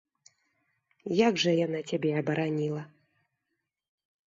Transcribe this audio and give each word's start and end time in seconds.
Як 1.27 1.33
жа 1.45 1.51
яна 1.65 1.85
цябе 1.93 2.11
абараніла? 2.25 2.83